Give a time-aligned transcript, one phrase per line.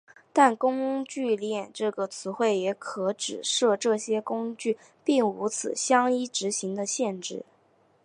[0.33, 7.45] 但工具链这个词汇也可指涉这些工具并无此相依执行的限制。